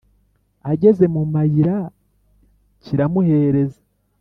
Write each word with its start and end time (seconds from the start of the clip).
Ageze 0.71 1.05
mu 1.13 1.21
mayira 1.33 1.77
kiramuhereza 2.83 3.79